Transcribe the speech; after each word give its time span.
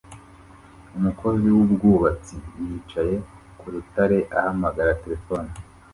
umukozi 0.97 1.47
wubwubatsi 1.55 2.35
yicaye 2.67 3.15
ku 3.59 3.65
rutare 3.73 4.17
ahamagara 4.37 4.91
terefone 5.01 5.49